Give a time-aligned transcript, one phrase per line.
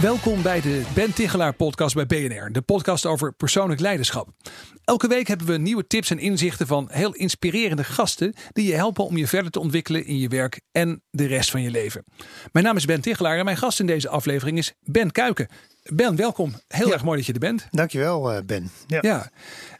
[0.00, 4.28] Welkom bij de Ben Tichelaar podcast bij BNR, de podcast over persoonlijk leiderschap.
[4.84, 9.04] Elke week hebben we nieuwe tips en inzichten van heel inspirerende gasten die je helpen
[9.04, 12.04] om je verder te ontwikkelen in je werk en de rest van je leven.
[12.52, 15.48] Mijn naam is Ben Tichelaar en mijn gast in deze aflevering is Ben Kuiken.
[15.92, 16.54] Ben, welkom.
[16.68, 17.66] Heel erg mooi dat je er bent.
[17.70, 18.70] Dankjewel, uh, Ben.
[18.86, 18.98] Ja.
[19.00, 19.30] Ja.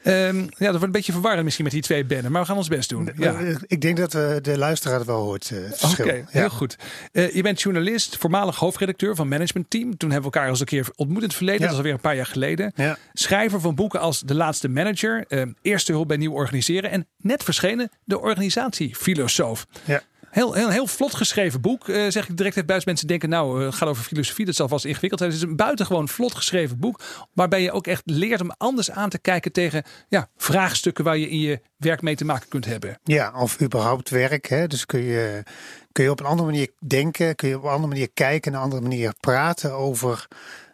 [0.03, 2.57] Um, ja, dat wordt een beetje verwarrend misschien met die twee Bennen, maar we gaan
[2.57, 3.09] ons best doen.
[3.17, 3.39] Ja.
[3.67, 5.49] Ik denk dat we de luisteraar het wel hoort.
[5.53, 5.59] Uh,
[5.91, 6.77] Oké, okay, heel goed.
[7.11, 9.97] Je bent journalist, voormalig hoofdredacteur van Management Team.
[9.97, 11.61] Toen hebben we elkaar eens een keer ontmoet in het verleden.
[11.61, 12.73] Dat is alweer een paar jaar geleden.
[13.13, 15.25] Schrijver van boeken als De Laatste Manager,
[15.61, 19.67] Eerste Hulp bij Nieuw Organiseren en net verschenen De Organisatiefilosoof.
[19.85, 20.01] Ja.
[20.37, 22.89] Heel, heel, heel vlot geschreven boek, uh, zeg ik direct even buiten.
[22.89, 25.31] Mensen denken, nou, het gaat over filosofie, dat zal vast ingewikkeld zijn.
[25.31, 27.01] Het is een buitengewoon vlot geschreven boek,
[27.33, 31.29] waarbij je ook echt leert om anders aan te kijken tegen ja, vraagstukken waar je
[31.29, 32.99] in je werk mee te maken kunt hebben.
[33.03, 34.47] Ja, of überhaupt werk.
[34.47, 34.67] Hè?
[34.67, 35.43] Dus kun je,
[35.91, 38.59] kun je op een andere manier denken, kun je op een andere manier kijken, een
[38.59, 40.27] andere manier praten over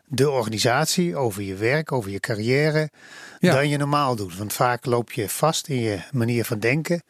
[0.06, 2.89] de organisatie, over je werk, over je carrière,
[3.39, 4.38] dan je normaal doet.
[4.38, 7.03] Want vaak loop je vast in je manier van denken.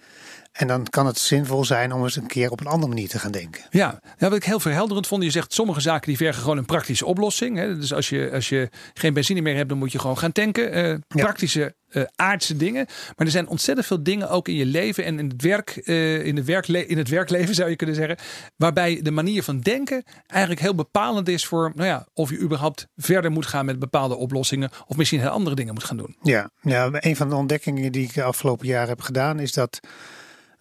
[0.54, 3.20] En dan kan het zinvol zijn om eens een keer op een andere manier te
[3.20, 3.62] gaan denken.
[3.70, 5.24] Ja, ja wat ik heel verhelderend vond.
[5.24, 7.58] Je zegt sommige zaken die vergen gewoon een praktische oplossing.
[7.58, 7.78] Hè?
[7.78, 10.78] Dus als je, als je geen benzine meer hebt, dan moet je gewoon gaan tanken.
[10.78, 12.86] Uh, praktische uh, aardse dingen.
[13.16, 16.26] Maar er zijn ontzettend veel dingen ook in je leven en in het, werk, uh,
[16.26, 18.18] in, werkle in het werkleven zou je kunnen zeggen.
[18.56, 22.88] Waarbij de manier van denken eigenlijk heel bepalend is voor nou ja, of je überhaupt
[22.96, 24.70] verder moet gaan met bepaalde oplossingen.
[24.88, 26.16] Of misschien heel andere dingen moet gaan doen.
[26.22, 29.80] Ja, ja een van de ontdekkingen die ik de afgelopen jaren heb gedaan is dat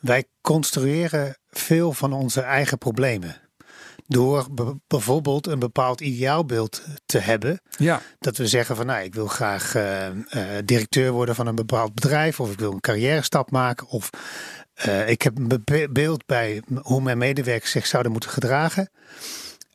[0.03, 3.37] wij construeren veel van onze eigen problemen.
[4.07, 4.47] Door
[4.87, 7.61] bijvoorbeeld een bepaald ideaalbeeld te hebben.
[7.79, 8.01] Ja.
[8.19, 10.15] Dat we zeggen van nou, ik wil graag uh, uh,
[10.65, 12.41] directeur worden van een bepaald bedrijf.
[12.41, 13.87] Of ik wil een carrière stap maken.
[13.87, 14.11] Of
[14.87, 18.91] uh, ik heb een beeld bij hoe mijn medewerkers zich zouden moeten gedragen.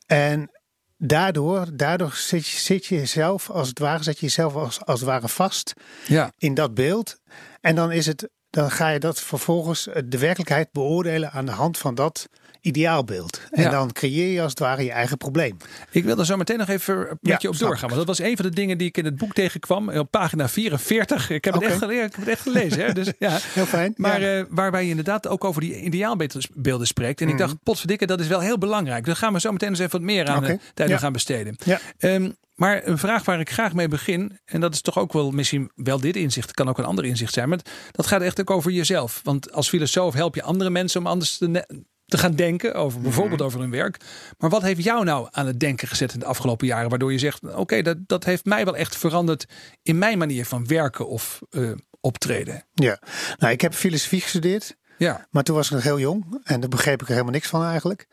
[0.06, 0.50] En
[0.96, 5.00] daardoor, daardoor zit, je, zit je jezelf als het ware, zet je jezelf als, als
[5.00, 5.72] het ware vast
[6.06, 6.32] ja.
[6.38, 7.20] in dat beeld.
[7.60, 11.52] En dan is het dan ga je dat vervolgens eh, de werkelijkheid beoordelen aan de
[11.52, 12.28] hand van dat
[12.60, 13.40] ideaalbeeld.
[13.50, 15.56] En dan creëer je als het ware je eigen probleem.
[15.90, 17.88] Ik wil er zo meteen nog even met je op doorgaan.
[17.88, 19.90] Want dat was een van de dingen die ik in het boek tegenkwam.
[19.90, 21.30] Op pagina 44.
[21.30, 22.84] Ik heb, het, echt geleerd, ik heb het echt gelezen.
[22.84, 22.92] Hè?
[22.92, 23.38] Dus, ja.
[23.42, 23.94] Heel fijn.
[23.96, 27.20] Maar uh, waarbij je inderdaad ook over die ideaalbeelden spreekt.
[27.20, 27.42] En ik mhm.
[27.42, 29.04] dacht, potverdikke, dat is wel heel belangrijk.
[29.04, 30.58] Daar gaan we zo meteen eens even wat meer aan okay.
[30.74, 31.56] tijd gaan besteden.
[31.98, 35.30] Um, maar een vraag waar ik graag mee begin, en dat is toch ook wel
[35.30, 37.60] misschien wel dit inzicht, kan ook een ander inzicht zijn, maar
[37.90, 39.20] dat gaat echt ook over jezelf.
[39.24, 41.66] Want als filosoof help je andere mensen om anders te,
[42.04, 43.48] te gaan denken over bijvoorbeeld mhm.
[43.48, 44.00] over hun werk.
[44.38, 47.18] Maar wat heeft jou nou aan het denken gezet in de afgelopen jaren, waardoor je
[47.18, 49.46] zegt, oké, dat, dat heeft mij wel echt veranderd
[49.82, 51.70] in mijn manier van werken of uh,
[52.00, 52.64] optreden?
[52.74, 53.00] Ja,
[53.36, 54.76] nou, ik heb filosofie gestudeerd.
[54.96, 55.26] Ja.
[55.30, 57.64] Maar toen was ik nog heel jong en daar begreep ik er helemaal niks van
[57.64, 58.08] eigenlijk.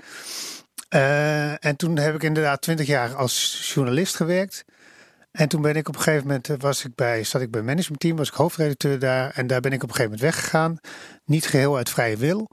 [0.95, 4.65] Uh, en toen heb ik inderdaad twintig jaar als journalist gewerkt.
[5.31, 7.61] En toen ben ik op een gegeven moment eh, was ik bij, zat ik bij
[7.61, 9.31] managementteam, was ik hoofdredacteur daar.
[9.31, 10.77] En daar ben ik op een gegeven moment weggegaan.
[11.25, 12.49] Niet geheel uit vrije wil.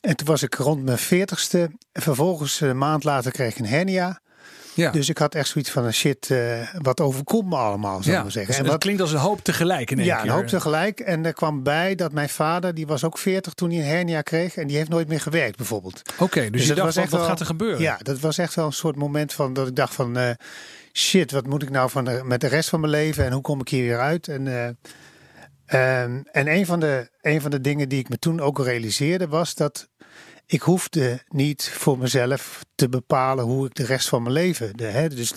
[0.00, 1.70] En toen was ik rond mijn veertigste.
[1.92, 4.20] Vervolgens een maand later kreeg ik een hernia.
[4.74, 4.90] Ja.
[4.90, 8.22] Dus ik had echt zoiets van een shit, uh, wat overkomt me allemaal, zou ik
[8.22, 8.54] maar zeggen.
[8.54, 10.30] Dus en dat klinkt als een hoop tegelijk in één ja, keer.
[10.30, 11.00] een hoop tegelijk.
[11.00, 14.22] En er kwam bij dat mijn vader, die was ook 40 toen hij een hernia
[14.22, 14.56] kreeg.
[14.56, 16.02] En die heeft nooit meer gewerkt bijvoorbeeld.
[16.18, 17.80] Oké, dus, dus je dacht, was echt wat wel, gaat er gebeuren?
[17.80, 20.18] Ja, dat was echt wel een soort moment van dat ik dacht van...
[20.18, 20.30] Uh,
[20.92, 23.24] shit, wat moet ik nou van de, met de rest van mijn leven?
[23.24, 24.28] En hoe kom ik hier weer uit?
[24.28, 24.46] En...
[24.46, 24.66] Uh,
[26.02, 29.28] um, en een van, de, een van de dingen die ik me toen ook realiseerde
[29.28, 29.88] was dat
[30.46, 34.76] ik hoefde niet voor mezelf te bepalen hoe ik de rest van mijn leven.
[34.76, 35.34] De, hè, dus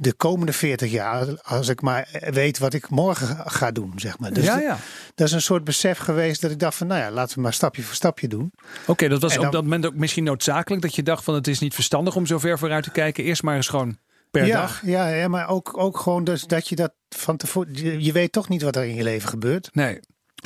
[0.00, 4.32] de komende 40 jaar, als ik maar weet wat ik morgen ga doen, zeg maar.
[4.32, 4.78] Dus ja, ja.
[5.14, 7.52] Dat is een soort besef geweest dat ik dacht van, nou ja, laten we maar
[7.52, 8.52] stapje voor stapje doen.
[8.86, 11.46] Oké, dat was dan, op dat moment ook misschien noodzakelijk dat je dacht van, het
[11.46, 13.24] is niet verstandig om zo ver vooruit te kijken.
[13.24, 13.98] Eerst maar eens gewoon
[14.30, 14.82] per ja, dag.
[14.84, 18.48] Ja, ja, maar ook, ook gewoon dus dat je dat van tevoren, je weet toch
[18.48, 19.68] niet wat er in je leven gebeurt.
[19.72, 20.00] Nee.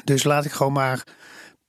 [0.04, 1.04] Dus laat ik gewoon maar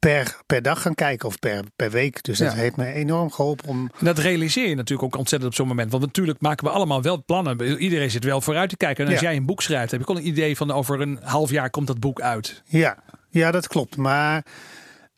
[0.03, 2.23] per, per dag gaan kijken of per, per week.
[2.23, 3.91] Dus dat heeft me enorm geholpen om.
[3.99, 5.91] En dat realiseer je natuurlijk ook ontzettend op zo'n moment.
[5.91, 7.77] Want natuurlijk maken we allemaal wel plannen.
[7.77, 9.05] Iedereen zit wel vooruit te kijken.
[9.05, 11.49] En als jij een boek schrijft, heb je al een idee van over een half
[11.49, 12.61] jaar komt dat boek uit.
[12.65, 12.97] Ja,
[13.29, 13.97] ja dat klopt.
[13.97, 14.45] Maar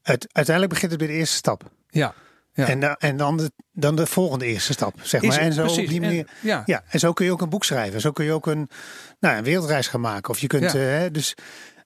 [0.01, 1.63] het, uiteindelijk begint het bij de eerste stap.
[1.89, 2.13] Ja.
[2.53, 5.37] En, en dan, de, dan de volgende eerste stap, zeg maar.
[5.37, 5.83] en zo precies.
[5.83, 6.25] op die manier.
[6.27, 6.63] En, ja.
[6.65, 6.83] ja.
[6.87, 8.01] en zo kun je ook een boek schrijven.
[8.01, 8.69] Zo kun je ook een,
[9.19, 10.29] nou, een wereldreis gaan maken.
[10.29, 11.35] Of je kunt, uh, dus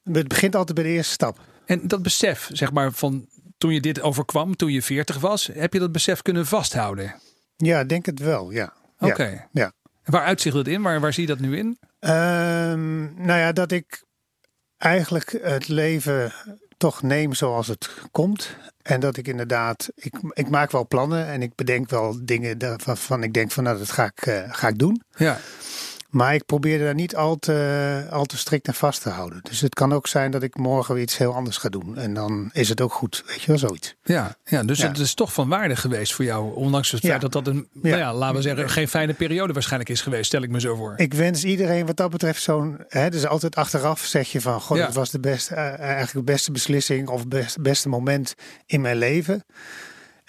[0.03, 1.39] het begint altijd bij de eerste stap.
[1.69, 3.27] En dat besef, zeg maar, van
[3.57, 7.15] toen je dit overkwam, toen je 40 was, heb je dat besef kunnen vasthouden?
[7.55, 8.73] Ja, denk het wel, ja.
[8.99, 9.47] Oké.
[9.51, 9.71] Ja.
[10.03, 10.81] Waar uitzicht het in?
[10.81, 11.65] Waar, waar zie je dat nu in?
[11.99, 14.03] Um, nou ja, dat ik
[14.77, 16.33] eigenlijk het leven
[16.77, 18.55] toch neem zoals het komt.
[18.81, 23.23] En dat ik inderdaad, ik, ik maak wel plannen en ik bedenk wel dingen waarvan
[23.23, 25.03] ik denk van nou dat ga ik, uh, ga ik doen.
[25.15, 25.39] Ja.
[26.09, 29.39] Maar ik probeer daar niet al te, al te strikt aan vast te houden.
[29.43, 31.97] Dus het kan ook zijn dat ik morgen weer iets heel anders ga doen.
[31.97, 33.95] En dan is het ook goed, weet je wel, zoiets.
[34.03, 36.55] Ja, ja dus het is toch van waarde geweest voor jou.
[36.55, 39.89] Ondanks het feit dat dat een, nou ja, laten we zeggen, geen fijne periode waarschijnlijk
[39.89, 40.25] is geweest.
[40.25, 40.93] Stel ik me zo voor.
[40.97, 42.85] Ik wens iedereen wat dat betreft zo'n...
[42.89, 44.61] Dus altijd achteraf zeg je van...
[44.61, 48.35] God, het was de beste, uh, eigenlijk de beste beslissing of het beste, beste moment
[48.65, 49.43] in mijn leven.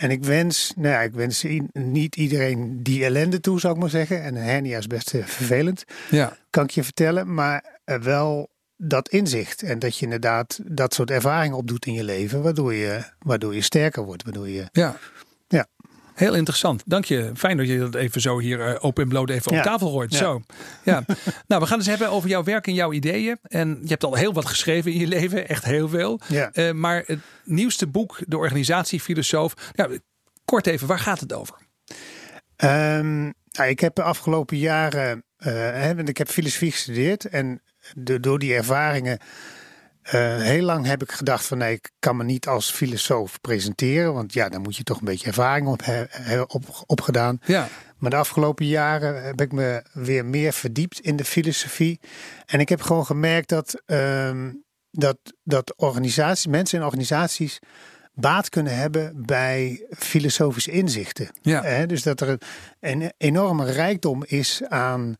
[0.00, 3.90] En ik wens, nou ja, ik wens niet iedereen die ellende toe, zou ik maar
[3.90, 4.22] zeggen.
[4.22, 6.36] En een hernia is best eh, vervelend, ja.
[6.50, 7.34] kan ik je vertellen.
[7.34, 12.42] Maar wel dat inzicht en dat je inderdaad dat soort ervaringen opdoet in je leven,
[12.42, 14.22] waardoor je, waardoor je sterker wordt.
[14.22, 14.96] Waardoor je, ja.
[16.20, 16.26] Ja.
[16.26, 16.82] Heel interessant.
[16.86, 17.30] Dank je.
[17.34, 20.12] Fijn dat je dat even zo hier uh, open en bloot even op tafel gooit.
[20.12, 20.18] Ja.
[20.18, 20.42] Zo.
[20.84, 21.04] Ja.
[21.48, 23.38] nou, we gaan het eens hebben over jouw werk en jouw ideeën.
[23.42, 25.48] En je hebt al heel wat geschreven in je leven.
[25.48, 26.20] Echt heel veel.
[26.26, 26.50] Ja.
[26.54, 29.54] Uh, maar het nieuwste boek, De Organisatiefilosoof.
[29.72, 29.98] Nou,
[30.44, 31.54] kort even, waar gaat het over?
[32.56, 37.24] Um, nou, ik heb de afgelopen jaren, uh, hè, ik heb filosofie gestudeerd.
[37.24, 37.62] En
[37.94, 39.18] de, door die ervaringen
[40.14, 44.14] uh, heel lang heb ik gedacht van nee, ik kan me niet als filosoof presenteren.
[44.14, 47.38] Want ja, dan moet je toch een beetje ervaring op hebben op, opgedaan.
[47.44, 47.68] Ja.
[47.98, 52.00] Maar de afgelopen jaren heb ik me weer meer verdiept in de filosofie.
[52.46, 57.58] En ik heb gewoon gemerkt dat, um, dat, dat organisaties, mensen in organisaties
[58.12, 61.28] baat kunnen hebben bij filosofische inzichten.
[61.42, 61.86] Ja.
[61.86, 62.40] Dus dat er een,
[62.80, 65.16] een enorme rijkdom is aan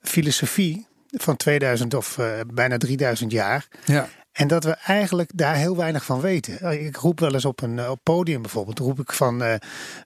[0.00, 3.68] filosofie van 2000 of uh, bijna 3000 jaar.
[3.84, 4.08] Ja.
[4.32, 6.82] En dat we eigenlijk daar heel weinig van weten.
[6.84, 8.78] Ik roep wel eens op een op podium bijvoorbeeld.
[8.78, 9.54] Roep ik van uh,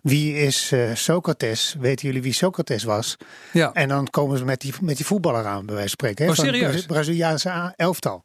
[0.02, 1.76] wie is uh, Socrates?
[1.78, 3.17] Weten jullie wie Socrates was?
[3.52, 3.73] Ja.
[3.73, 6.25] En dan komen ze met die, met die voetballer aan, bij wijze van spreken.
[6.25, 6.76] Hè, oh, serieus?
[6.76, 8.23] Van Braziliaanse elftal.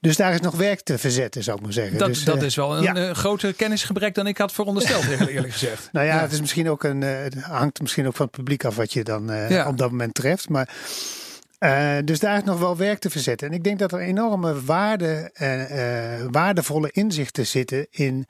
[0.00, 1.98] Dus daar is nog werk te verzetten, zou ik maar zeggen.
[1.98, 3.14] Dat, dus, dat is wel een ja.
[3.14, 5.88] groter kennisgebrek dan ik had verondersteld, eerlijk gezegd.
[5.92, 7.00] nou ja, ja, het is misschien ook een.
[7.00, 9.30] Het hangt misschien ook van het publiek af wat je dan
[9.66, 10.48] op dat moment treft.
[10.48, 10.68] Maar.
[11.66, 13.48] Uh, dus daar is nog wel werk te verzetten.
[13.48, 18.26] En ik denk dat er enorme waarde, uh, uh, waardevolle inzichten zitten in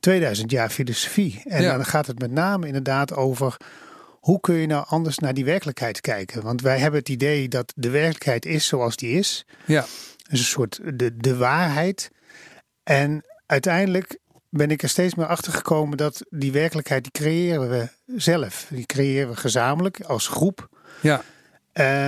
[0.00, 1.42] 2000 jaar filosofie.
[1.44, 1.76] En ja.
[1.76, 3.56] dan gaat het met name inderdaad over
[4.20, 6.42] hoe kun je nou anders naar die werkelijkheid kijken.
[6.42, 9.46] Want wij hebben het idee dat de werkelijkheid is zoals die is.
[9.64, 9.84] Ja.
[10.30, 12.10] Dus een soort de, de waarheid.
[12.82, 14.18] En uiteindelijk
[14.48, 18.66] ben ik er steeds meer achter gekomen dat die werkelijkheid die creëren we zelf.
[18.70, 20.68] Die creëren we gezamenlijk als groep.
[21.00, 21.22] Ja.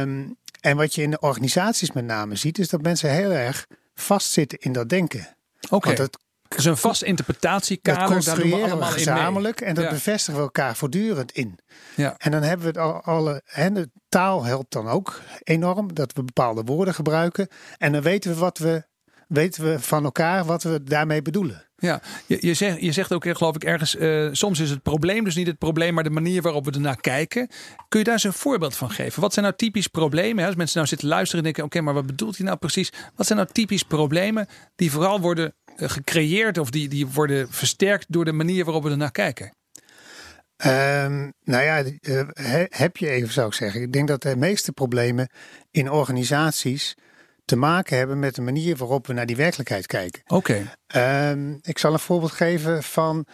[0.00, 3.66] Um, en wat je in de organisaties met name ziet, is dat mensen heel erg
[3.94, 5.36] vastzitten in dat denken.
[5.70, 5.74] Oké.
[5.74, 6.08] Okay.
[6.48, 8.02] Het is een vast interpretatiekader.
[8.02, 9.90] Dat construeren daar we, we gezamenlijk en dat ja.
[9.90, 11.58] bevestigen we elkaar voortdurend in.
[11.96, 12.14] Ja.
[12.18, 13.42] En dan hebben we het al, alle.
[13.44, 17.48] En de taal helpt dan ook enorm, dat we bepaalde woorden gebruiken.
[17.78, 18.86] En dan weten we wat we
[19.28, 21.66] weten we van elkaar wat we daarmee bedoelen.
[21.84, 25.24] Ja, je, je, zegt, je zegt ook, geloof ik, ergens, uh, soms is het probleem
[25.24, 27.48] dus niet het probleem, maar de manier waarop we ernaar kijken.
[27.88, 29.20] Kun je daar eens een voorbeeld van geven?
[29.20, 30.38] Wat zijn nou typisch problemen?
[30.38, 30.46] Hè?
[30.46, 32.92] Als mensen nou zitten luisteren en denken, oké, maar wat bedoelt hij nou precies?
[33.14, 38.06] Wat zijn nou typisch problemen die vooral worden uh, gecreëerd of die, die worden versterkt
[38.08, 39.52] door de manier waarop we ernaar kijken?
[40.66, 41.82] Um, nou ja,
[42.32, 43.82] he, heb je even zou ik zeggen.
[43.82, 45.28] Ik denk dat de meeste problemen
[45.70, 46.94] in organisaties
[47.44, 50.22] te maken hebben met de manier waarop we naar die werkelijkheid kijken.
[50.26, 50.66] Oké.
[50.92, 51.30] Okay.
[51.30, 53.26] Um, ik zal een voorbeeld geven van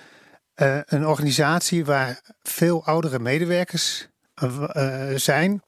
[0.56, 4.08] uh, een organisatie waar veel oudere medewerkers
[4.42, 5.62] uh, zijn.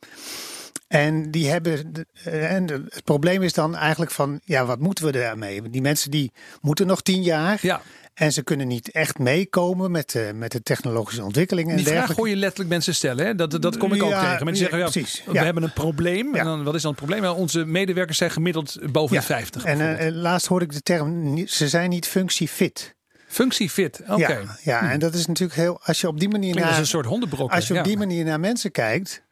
[0.88, 1.92] En die hebben.
[2.24, 5.70] En het probleem is dan eigenlijk van, ja, wat moeten we daarmee?
[5.70, 7.58] Die mensen die moeten nog tien jaar.
[7.60, 7.80] Ja.
[8.14, 11.76] En ze kunnen niet echt meekomen met de, met de technologische ontwikkelingen.
[11.76, 13.26] Die en vraag hoor je letterlijk mensen stellen.
[13.26, 13.34] Hè?
[13.34, 14.44] Dat, dat kom ik ook tegen.
[14.44, 16.34] Mensen ja, zeggen, precies, ja, we hebben een probleem.
[16.34, 17.22] En dan, wat is dan het probleem?
[17.22, 19.64] Nou, onze medewerkers zijn gemiddeld boven de 50.
[19.64, 22.94] En uh, laatst hoorde ik de term, ze zijn niet functiefit.
[23.26, 24.12] Functiefit, oké.
[24.12, 24.42] Okay.
[24.42, 24.84] Ja, ja hm.
[24.84, 25.80] en dat is natuurlijk heel...
[25.82, 26.78] Als je op die manier Klinkt naar...
[26.78, 27.56] een soort hondenbrokken.
[27.56, 29.22] Als je op die manier naar mensen kijkt...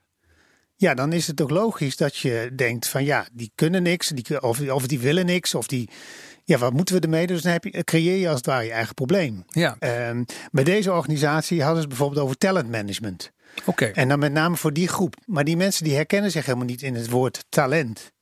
[0.76, 4.42] Ja, dan is het ook logisch dat je denkt van ja, die kunnen niks, die,
[4.42, 5.90] of, of die willen niks, of die,
[6.44, 7.26] ja, wat moeten we ermee?
[7.26, 9.44] Dus dan heb je, creëer je als het ware je eigen probleem.
[9.48, 9.76] Ja.
[10.08, 13.32] Um, bij deze organisatie hadden ze bijvoorbeeld over talentmanagement.
[13.58, 13.70] Oké.
[13.70, 13.90] Okay.
[13.90, 15.16] En dan met name voor die groep.
[15.26, 18.12] Maar die mensen die herkennen zich helemaal niet in het woord talent.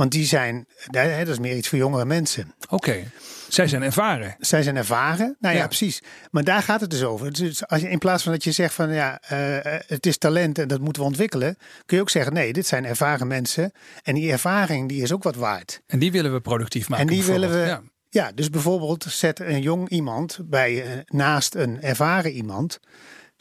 [0.00, 2.54] Want die zijn, dat is meer iets voor jongere mensen.
[2.68, 3.04] Oké.
[3.48, 4.36] Zij zijn ervaren.
[4.38, 5.36] Zij zijn ervaren.
[5.40, 6.02] Nou ja, precies.
[6.30, 7.32] Maar daar gaat het dus over.
[7.32, 10.58] Dus als je, in plaats van dat je zegt van ja, uh, het is talent
[10.58, 13.72] en dat moeten we ontwikkelen, kun je ook zeggen nee, dit zijn ervaren mensen.
[14.02, 15.80] En die ervaring die is ook wat waard.
[15.86, 17.06] En die willen we productief maken.
[17.06, 17.66] En die willen we.
[17.66, 17.82] Ja.
[18.08, 18.32] ja.
[18.34, 22.80] dus bijvoorbeeld zet een jong iemand bij uh, naast een ervaren iemand,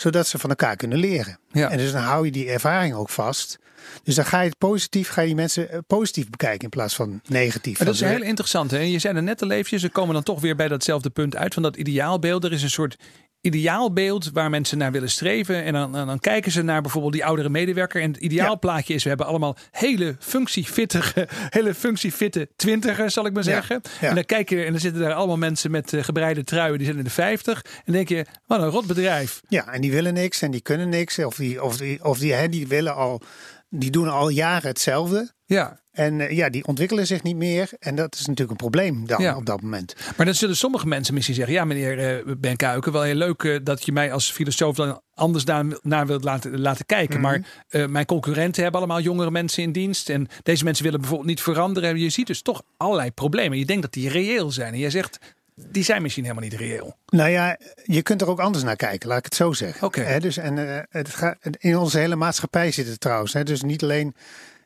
[0.01, 1.39] zodat ze van elkaar kunnen leren.
[1.51, 1.69] Ja.
[1.69, 3.59] En dus dan hou je die ervaring ook vast.
[4.03, 6.95] Dus dan ga je het positief, ga je die mensen eh, positief bekijken in plaats
[6.95, 7.77] van negatief.
[7.77, 8.71] Maar dat is heel interessant.
[8.71, 8.79] Hè?
[8.79, 11.53] Je zei er net al eventjes, ze komen dan toch weer bij datzelfde punt uit
[11.53, 12.43] van dat ideaalbeeld.
[12.43, 12.97] Er is een soort
[13.41, 15.63] ideaalbeeld waar mensen naar willen streven.
[15.63, 18.01] En dan, dan kijken ze naar bijvoorbeeld die oudere medewerker.
[18.01, 21.27] En het ideaalplaatje is, we hebben allemaal hele functiefittige,
[21.57, 23.81] hele functiefitte twintigers, zal ik maar zeggen.
[24.01, 26.85] En dan kijk je en dan zitten daar allemaal mensen met uh, gebreide truien, die
[26.85, 27.65] zijn in de vijftig.
[27.85, 29.41] En denk je, wat een rot bedrijf.
[29.47, 31.19] Ja, en die willen niks en die kunnen niks.
[31.19, 33.21] Of die, of die, of die, hè, die willen al
[33.69, 35.31] die doen al jaren hetzelfde.
[35.45, 35.79] Ja.
[35.91, 37.69] En uh, ja, die ontwikkelen zich niet meer.
[37.79, 39.95] En dat is natuurlijk een probleem dan op dat moment.
[40.17, 43.43] Maar dan zullen sommige mensen misschien zeggen: Ja, meneer uh, Ben Kuiken, wel heel leuk
[43.43, 47.19] uh, dat je mij als filosoof dan anders naar, naar wilt laten, laten kijken.
[47.19, 47.43] Mm -hmm.
[47.69, 50.09] Maar mijn concurrenten hebben allemaal jongere mensen in dienst.
[50.09, 51.99] En deze mensen willen bijvoorbeeld niet veranderen.
[51.99, 53.57] Je ziet dus toch allerlei problemen.
[53.57, 54.73] Je denkt dat die reëel zijn.
[54.73, 55.19] En jij zegt:
[55.67, 56.95] die zijn misschien helemaal niet reëel.
[57.07, 59.87] Nou ja, je kunt er ook anders naar kijken, laat ik het zo zeggen.
[59.87, 60.19] Oké.
[60.19, 63.33] dus en uh, het gaat, in onze hele maatschappij zit het trouwens.
[63.33, 64.15] Hè, dus niet alleen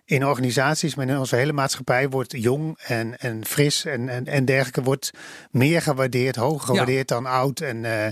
[0.05, 4.45] in organisaties, maar in onze hele maatschappij wordt jong en, en fris en, en, en
[4.45, 5.12] dergelijke wordt
[5.51, 7.59] meer gewaardeerd, hoger gewaardeerd dan oud.
[7.59, 8.07] En, uh,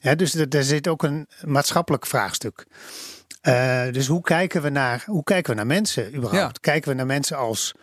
[0.00, 2.66] hè, dus er, zit ook een maatschappelijk vraagstuk.
[3.42, 6.58] Uh, dus hoe kijken we naar, hoe kijken we naar mensen überhaupt?
[6.62, 6.70] Ja.
[6.72, 7.74] Kijken we naar mensen als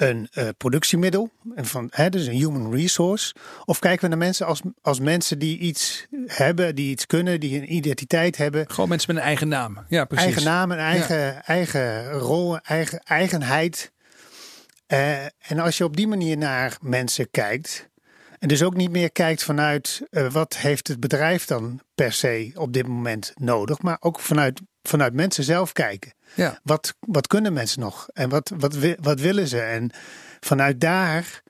[0.00, 3.34] een uh, productiemiddel, van, hè, dus een human resource?
[3.64, 7.60] Of kijken we naar mensen als, als mensen die iets hebben, die iets kunnen, die
[7.60, 8.70] een identiteit hebben?
[8.70, 9.84] Gewoon mensen met een eigen naam.
[9.88, 10.26] Ja, precies.
[10.26, 11.44] Eigen naam, een eigen, ja.
[11.44, 13.92] eigen rol, eigen eigenheid.
[14.88, 17.88] Uh, en als je op die manier naar mensen kijkt,
[18.38, 22.50] en dus ook niet meer kijkt vanuit uh, wat heeft het bedrijf dan per se
[22.54, 26.12] op dit moment nodig, maar ook vanuit, vanuit mensen zelf kijken.
[26.34, 26.60] Ja.
[26.62, 29.60] Wat, wat kunnen mensen nog en wat, wat, wat willen ze?
[29.60, 29.90] En
[30.40, 31.42] vanuit daar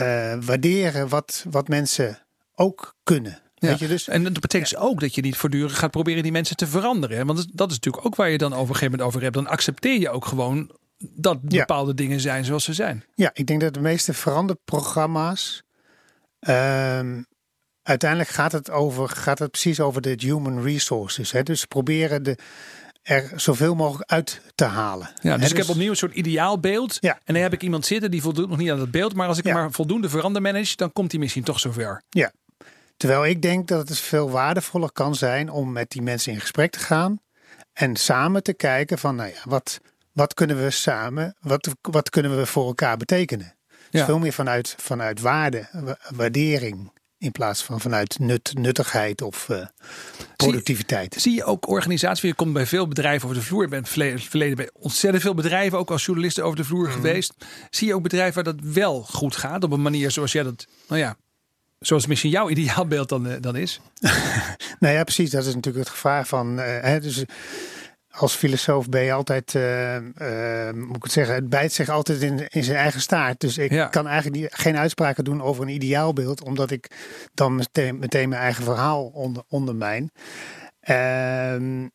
[0.00, 2.18] uh, waarderen wat, wat mensen
[2.54, 3.38] ook kunnen.
[3.54, 3.68] Ja.
[3.68, 4.78] Weet je, dus, en dat betekent ja.
[4.78, 7.26] ook dat je niet voortdurend gaat proberen die mensen te veranderen.
[7.26, 9.34] Want dat is natuurlijk ook waar je dan over een gegeven moment over hebt.
[9.34, 11.96] Dan accepteer je ook gewoon dat bepaalde ja.
[11.96, 13.04] dingen zijn zoals ze zijn.
[13.14, 15.62] Ja, ik denk dat de meeste veranderprogramma's.
[16.48, 17.26] Um,
[17.82, 21.32] uiteindelijk gaat het, over, gaat het precies over de human resources.
[21.32, 21.42] Hè?
[21.42, 22.38] Dus proberen de,
[23.06, 25.10] er zoveel mogelijk uit te halen.
[25.22, 26.96] Ja, dus, dus ik heb opnieuw een soort ideaalbeeld.
[27.00, 27.18] Ja.
[27.24, 29.14] En dan heb ik iemand zitten die voldoet nog niet aan dat beeld.
[29.14, 29.54] Maar als ik ja.
[29.54, 32.02] maar voldoende verander manage, dan komt hij misschien toch zover.
[32.08, 32.32] Ja.
[32.96, 36.70] Terwijl ik denk dat het veel waardevoller kan zijn om met die mensen in gesprek
[36.70, 37.20] te gaan.
[37.72, 39.80] En samen te kijken van, nou ja, wat,
[40.12, 43.56] wat kunnen we samen, wat, wat kunnen we voor elkaar betekenen?
[43.90, 45.68] Dus veel meer vanuit, vanuit waarde,
[46.14, 46.92] waardering.
[47.26, 49.66] In plaats van vanuit nut, nuttigheid of uh,
[50.36, 51.12] productiviteit.
[51.12, 52.28] Zie, zie, je ook organisaties?
[52.28, 53.62] Je komt bij veel bedrijven over de vloer.
[53.62, 56.92] Je bent verleden, bij ontzettend veel bedrijven, ook als journalisten over de vloer mm.
[56.92, 57.34] geweest.
[57.70, 59.64] Zie je ook bedrijven waar dat wel goed gaat?
[59.64, 61.16] Op een manier zoals jij dat, nou ja,
[61.78, 63.80] zoals misschien jouw ideaalbeeld dan, uh, dan is?
[64.80, 65.30] nou ja, precies.
[65.30, 66.58] Dat is natuurlijk het gevaar van.
[66.58, 67.24] Uh, hè, dus,
[68.16, 72.22] als filosoof ben je altijd, uh, uh, moet ik het zeggen, het bijt zich altijd
[72.22, 73.40] in, in zijn eigen staart.
[73.40, 73.86] Dus ik ja.
[73.86, 76.90] kan eigenlijk niet, geen uitspraken doen over een ideaalbeeld, omdat ik
[77.34, 80.10] dan meteen, meteen mijn eigen verhaal onder, ondermijn.
[80.90, 81.86] Uh,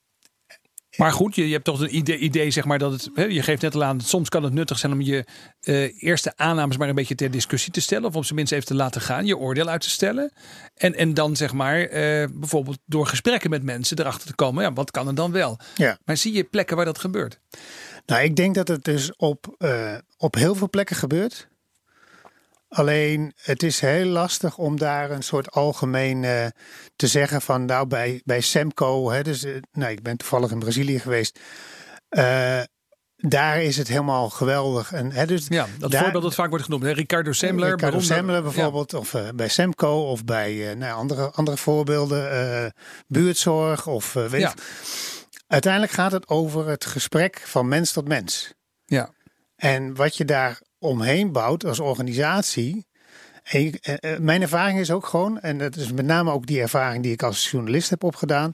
[0.98, 3.10] maar goed, je, je hebt toch een idee, idee, zeg maar, dat het.
[3.14, 5.26] Hè, je geeft net al aan, soms kan het nuttig zijn om je
[5.62, 8.06] uh, eerste aannames maar een beetje ter discussie te stellen.
[8.06, 10.32] Of op zijn minst even te laten gaan, je oordeel uit te stellen.
[10.76, 11.90] En, en dan zeg maar, uh,
[12.34, 15.60] bijvoorbeeld door gesprekken met mensen erachter te komen, ja, wat kan er dan wel?
[15.76, 15.98] Ja.
[16.06, 17.40] Maar zie je plekken waar dat gebeurt?
[18.06, 21.50] Nou, ik denk dat het dus op, uh, op heel veel plekken gebeurt.
[22.72, 26.46] Alleen het is heel lastig om daar een soort algemeen uh,
[26.96, 30.60] te zeggen van nou bij, bij Semco, hè, dus, uh, nou, ik ben toevallig in
[30.60, 31.40] Brazilië geweest.
[32.10, 32.62] Uh,
[33.16, 34.92] daar is het helemaal geweldig.
[34.92, 36.84] En, hè, dus ja, dat daar, voorbeeld dat vaak wordt genoemd.
[36.84, 36.92] Hè?
[36.92, 37.70] Ricardo Semler.
[37.70, 38.92] Ricardo Semler bijvoorbeeld.
[38.92, 38.98] Ja.
[38.98, 42.74] Of bij Semco of bij nou, andere, andere voorbeelden.
[43.08, 44.54] buurtzorg of weet ja.
[45.48, 48.54] Uiteindelijk gaat het over het gesprek van mens tot mens.
[48.86, 49.14] Ja.
[49.56, 52.86] En wat je daar omheen bouwt als organisatie.
[53.44, 56.62] En je, uh, mijn ervaring is ook gewoon, en dat is met name ook die
[56.62, 58.54] ervaring die ik als journalist heb opgedaan.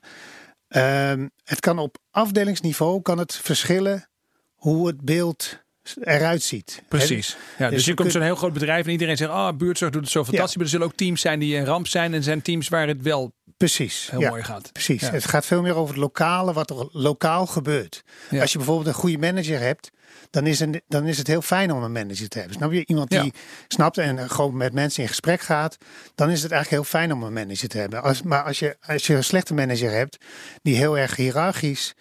[0.69, 4.09] Uh, het kan op afdelingsniveau kan het verschillen
[4.55, 5.59] hoe het beeld
[6.01, 6.83] eruit ziet.
[6.87, 7.37] Precies.
[7.57, 9.91] Ja, dus, dus je komt zo'n heel groot bedrijf en iedereen zegt, ah, oh, buurtzorg
[9.91, 10.51] doet het zo fantastisch.
[10.51, 10.57] Ja.
[10.57, 13.01] Maar er zullen ook teams zijn die een ramp zijn en zijn teams waar het
[13.01, 14.07] wel Precies.
[14.11, 14.71] heel mooi gaat.
[14.71, 15.09] Precies.
[15.09, 18.03] Het gaat veel meer over het lokale, wat er lokaal gebeurt.
[18.39, 19.89] Als je bijvoorbeeld een goede manager hebt,
[20.29, 22.57] dan is, een, dan is het heel fijn om een manager te hebben.
[22.57, 22.85] Snap je?
[22.85, 23.33] Iemand die
[23.67, 25.77] snapt en gewoon met mensen in gesprek gaat,
[26.15, 28.03] dan is het eigenlijk heel fijn om een manager te hebben.
[28.03, 30.17] Als, maar als je, als je een slechte manager hebt,
[30.61, 31.93] die heel erg hiërarchisch,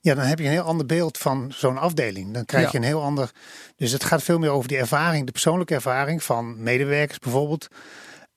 [0.00, 2.34] ja, dan heb je een heel ander beeld van zo'n afdeling.
[2.34, 3.30] Dan krijg je een heel ander.
[3.76, 7.68] Dus het gaat veel meer over die ervaring, de persoonlijke ervaring van medewerkers bijvoorbeeld.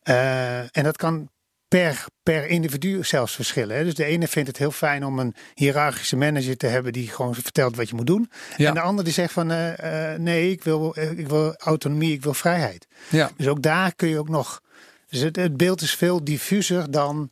[0.04, 1.30] Uh, en dat kan
[1.68, 3.78] per, per individu zelfs verschillen.
[3.78, 3.84] Hè?
[3.84, 7.34] Dus de ene vindt het heel fijn om een hiërarchische manager te hebben die gewoon
[7.34, 8.32] vertelt wat je moet doen.
[8.58, 12.24] En de ander die zegt van uh, uh, nee, ik wil, ik wil autonomie, ik
[12.24, 12.88] wil vrijheid.
[13.10, 13.32] Ja.
[13.38, 14.62] Dus ook daar kun je ook nog.
[15.10, 17.32] Dus het, het beeld is veel diffuser dan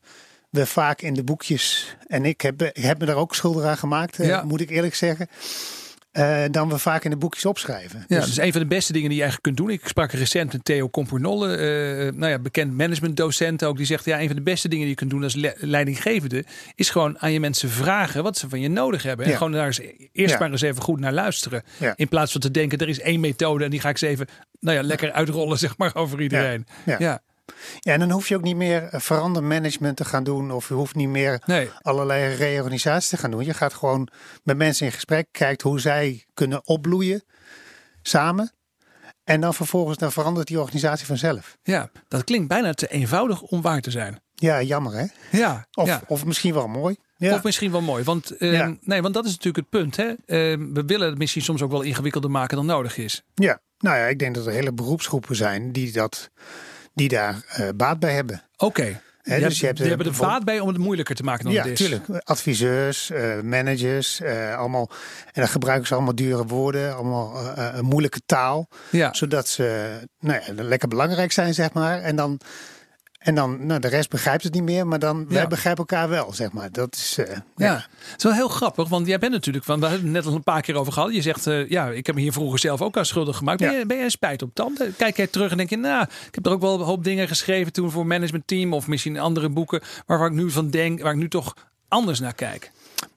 [0.49, 1.95] we vaak in de boekjes.
[2.07, 4.43] En ik heb, ik heb me daar ook schuldig aan gemaakt, ja.
[4.43, 5.27] moet ik eerlijk zeggen.
[6.17, 8.05] Uh, dan we vaak in de boekjes opschrijven.
[8.07, 9.77] Ja, dus, dus een van de beste dingen die je eigenlijk kunt doen.
[9.77, 13.77] Ik sprak recent met Theo Compornolle, uh, nou ja, bekend managementdocent ook.
[13.77, 16.43] Die zegt, ja, een van de beste dingen die je kunt doen als le leidinggevende...
[16.75, 19.25] is gewoon aan je mensen vragen wat ze van je nodig hebben.
[19.25, 19.81] En gewoon daar eens,
[20.11, 20.39] eerst ja.
[20.39, 21.63] maar eens even goed naar luisteren.
[21.95, 24.27] In plaats van te denken, er is één methode en die ga ik eens even
[24.59, 26.67] nou ja, lekker uitrollen zeg maar, over iedereen.
[26.97, 27.21] ja.
[27.79, 30.51] Ja, en dan hoef je ook niet meer eh, verandermanagement te gaan doen.
[30.51, 31.69] Of je hoeft niet meer nee.
[31.81, 33.45] allerlei reorganisaties te gaan doen.
[33.45, 34.07] Je gaat gewoon
[34.43, 35.27] met mensen in gesprek.
[35.31, 37.23] Kijkt hoe zij kunnen opbloeien
[38.01, 38.53] samen.
[39.23, 41.57] En dan vervolgens dan verandert die organisatie vanzelf.
[41.63, 44.19] Ja, dat klinkt bijna te eenvoudig om waar te zijn.
[44.35, 45.05] Ja, jammer hè?
[45.37, 45.67] Ja.
[45.73, 46.01] Of, ja.
[46.07, 46.95] of misschien wel mooi.
[47.17, 47.33] Ja.
[47.33, 48.03] Of misschien wel mooi.
[48.03, 49.95] Want, uh, nee, want dat is natuurlijk het punt.
[49.95, 50.09] Hè?
[50.09, 53.23] Uh, we willen het misschien soms ook wel ingewikkelder maken dan nodig is.
[53.33, 56.29] Ja, nou ja, ik denk dat er hele beroepsgroepen zijn die dat
[56.95, 58.43] die daar uh, baat bij hebben.
[58.53, 58.65] Oké.
[58.65, 58.99] Okay.
[59.21, 61.53] He, dus je hebt, die hebben er baat bij om het moeilijker te maken dan
[61.53, 61.77] ja, het is.
[61.77, 62.23] Tuurlijk.
[62.23, 64.89] Adviseurs, uh, managers, uh, allemaal.
[65.25, 68.69] En dan gebruiken ze allemaal dure woorden, allemaal een moeilijke taal.
[68.89, 69.13] Ja.
[69.13, 72.01] Zodat ze nou ja, lekker belangrijk zijn, zeg maar.
[72.01, 72.39] En dan
[73.25, 76.33] en dan, nou, de rest begrijpt het niet meer, maar dan wij begrijpen elkaar wel,
[76.33, 76.71] zeg maar.
[76.71, 77.43] Dat is, uh, ja.
[77.55, 77.73] ja.
[77.97, 80.33] het is wel heel grappig, want jij bent natuurlijk, want we hebben het net al
[80.33, 81.13] een paar keer over gehad.
[81.13, 83.59] Je zegt, uh, ja, ik heb me hier vroeger zelf ook aan schuldig gemaakt.
[83.59, 84.95] Ben, je, ben spijt op tanden?
[84.95, 87.27] Kijk jij terug en denk je, nou, ik heb er ook wel een hoop dingen
[87.27, 91.19] geschreven toen voor managementteam of misschien andere boeken, waarvan ik nu van denk, waar ik
[91.19, 91.55] nu toch
[91.87, 92.71] anders naar kijk.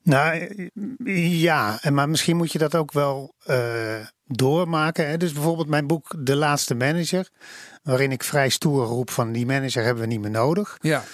[0.09, 0.71] Nou
[1.31, 5.09] ja, maar misschien moet je dat ook wel uh, doormaken.
[5.09, 5.17] Hè?
[5.17, 7.29] Dus bijvoorbeeld mijn boek De Laatste Manager
[7.83, 10.79] waarin ik vrij stoer roep van die manager hebben we niet meer nodig.
[10.81, 11.05] Ja.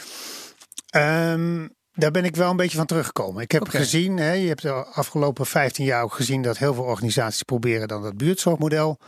[1.32, 3.42] Um, daar ben ik wel een beetje van teruggekomen.
[3.42, 3.80] Ik heb okay.
[3.80, 7.88] gezien, hè, je hebt de afgelopen 15 jaar ook gezien dat heel veel organisaties proberen
[7.88, 8.98] dan dat buurtzorgmodel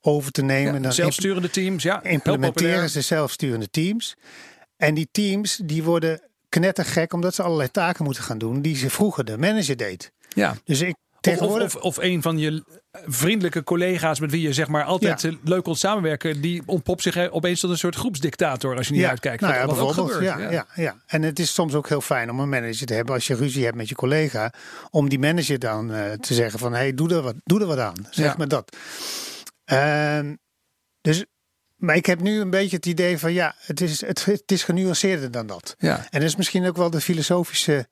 [0.00, 0.74] over te nemen.
[0.74, 2.02] Ja, dan zelfsturende teams, ja.
[2.02, 4.16] Implementeren ze zelfsturende teams.
[4.76, 6.20] En die teams die worden
[6.54, 10.12] knettergek omdat ze allerlei taken moeten gaan doen die ze vroeger de manager deed.
[10.28, 10.54] Ja.
[10.64, 10.94] Dus ik
[11.30, 12.64] of, of, of, een van je
[13.06, 15.30] vriendelijke collega's met wie je zeg maar altijd ja.
[15.44, 19.08] leuk kon samenwerken, die ontpopt zich opeens tot een soort groepsdictator als je niet ja,
[19.08, 19.40] uitkijkt.
[19.40, 20.22] Nou ja, bijvoorbeeld.
[20.22, 20.50] Ja, ja.
[20.50, 23.26] Ja, ja, En het is soms ook heel fijn om een manager te hebben als
[23.26, 24.52] je ruzie hebt met je collega,
[24.90, 27.78] om die manager dan uh, te zeggen van hey, doe er wat, doe er wat
[27.78, 28.06] aan.
[28.10, 28.76] Zeg maar dat.
[29.72, 30.18] Uh,
[31.00, 31.24] dus
[31.76, 34.62] maar ik heb nu een beetje het idee van ja, het is, het, het is
[34.62, 35.74] genuanceerder dan dat.
[35.78, 35.96] Ja.
[35.96, 37.86] En dat is misschien ook wel de filosofische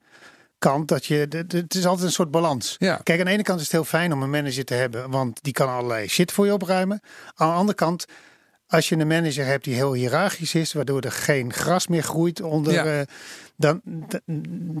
[0.57, 1.27] kant dat je.
[1.47, 2.75] Het is altijd een soort balans.
[2.79, 2.99] Ja.
[3.03, 5.43] Kijk, aan de ene kant is het heel fijn om een manager te hebben, want
[5.43, 7.01] die kan allerlei shit voor je opruimen.
[7.35, 8.05] Aan de andere kant,
[8.67, 12.41] als je een manager hebt die heel hiërarchisch is, waardoor er geen gras meer groeit
[12.41, 12.73] onder.
[12.73, 12.99] Ja.
[12.99, 13.01] Uh,
[13.63, 13.81] dan,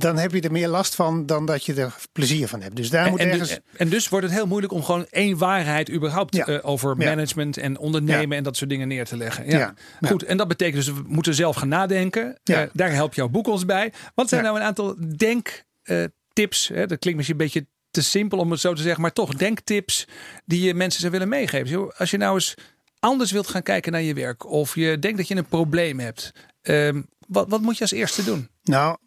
[0.01, 2.75] dan heb je er meer last van dan dat je er plezier van hebt.
[2.75, 3.49] Dus daar en, moet en ergens.
[3.49, 6.47] Dus, en dus wordt het heel moeilijk om gewoon één waarheid überhaupt ja.
[6.47, 9.49] uh, over management en ondernemen en dat soort dingen neer te leggen.
[9.49, 9.73] Ja.
[10.01, 12.39] Goed, en dat betekent dus we moeten zelf gaan nadenken.
[12.49, 13.93] Uh, daar helpt jouw boek ons bij.
[14.15, 16.67] Wat zijn nou een aantal denk uh, tips.
[16.67, 16.85] Hè?
[16.87, 20.07] Dat klinkt misschien een beetje te simpel om het zo te zeggen, maar toch denktips
[20.45, 21.97] die je mensen zou willen meegeven.
[21.97, 22.55] Als je nou eens
[22.99, 26.31] anders wilt gaan kijken naar je werk of je denkt dat je een probleem hebt,
[26.61, 28.49] um, wat, wat moet je als eerste doen?
[28.63, 28.97] Nou,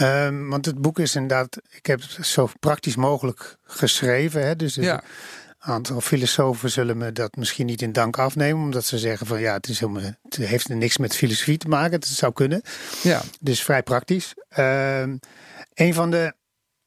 [0.00, 4.46] um, want het boek is inderdaad, ik heb het zo praktisch mogelijk geschreven.
[4.46, 4.56] Hè?
[4.56, 5.02] Dus ja.
[5.62, 9.40] Een aantal filosofen zullen me dat misschien niet in dank afnemen, omdat ze zeggen van
[9.40, 11.92] ja, het, is helemaal, het heeft niks met filosofie te maken.
[11.92, 12.62] Het zou kunnen.
[13.02, 13.22] Ja.
[13.40, 14.34] Dus vrij praktisch.
[14.58, 15.18] Um,
[15.74, 16.34] een van de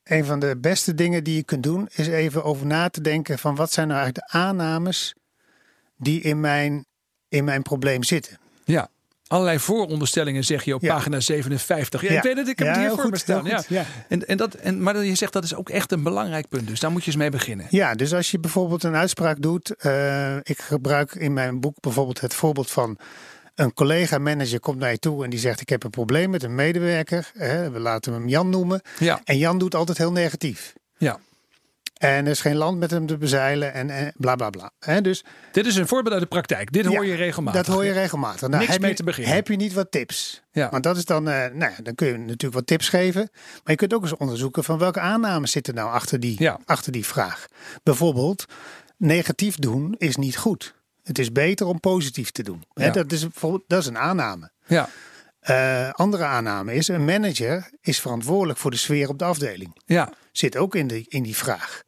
[0.03, 3.39] een van de beste dingen die je kunt doen, is even over na te denken
[3.39, 5.15] van wat zijn nou eigenlijk de aannames
[5.97, 6.85] die in mijn,
[7.27, 8.37] in mijn probleem zitten.
[8.63, 8.89] Ja,
[9.35, 10.93] allerlei vooronderstellingen zeg je op ja.
[10.93, 12.01] pagina 57.
[12.01, 12.09] Ja.
[12.09, 13.45] Ik weet het, ik heb het hier voor me staan.
[13.67, 13.85] Ja.
[14.07, 16.67] En, en dat, en, maar je zegt dat is ook echt een belangrijk punt.
[16.67, 17.65] Dus daar moet je eens mee beginnen.
[17.69, 19.73] Ja, dus als je bijvoorbeeld een uitspraak doet.
[19.81, 22.97] Uh, ik gebruik in mijn boek bijvoorbeeld het voorbeeld van
[23.55, 26.55] een collega-manager komt naar je toe en die zegt: Ik heb een probleem met een
[26.55, 27.31] medewerker.
[27.37, 28.81] Hè, we laten hem Jan noemen.
[28.99, 29.21] Ja.
[29.23, 30.73] En Jan doet altijd heel negatief.
[30.97, 31.19] Ja.
[31.95, 34.71] En er is geen land met hem te bezeilen en, en bla bla bla.
[35.01, 36.71] dus, Dit is een voorbeeld uit de praktijk.
[36.71, 37.65] Dit hoor je regelmatig.
[37.65, 38.49] Dat hoor je regelmatig.
[38.49, 39.33] Nou, Niks mee te beginnen.
[39.33, 40.43] Heb je niet wat tips?
[40.51, 40.69] Ja.
[40.69, 43.29] Want dat is dan, uh, nou, dan kun je natuurlijk wat tips geven.
[43.33, 47.05] Maar je kunt ook eens onderzoeken van welke aannames zitten nou achter die, achter die
[47.05, 47.45] vraag.
[47.83, 48.45] Bijvoorbeeld,
[48.97, 50.75] negatief doen is niet goed.
[51.03, 52.63] Het is beter om positief te doen.
[52.73, 53.27] dat, is,
[53.67, 54.51] dat is een aanname.
[54.65, 54.89] Ja.
[55.49, 59.81] Uh, andere aanname is, een manager is verantwoordelijk voor de sfeer op de afdeling.
[59.85, 60.09] Ja.
[60.31, 61.83] Zit ook in, de, in die vraag.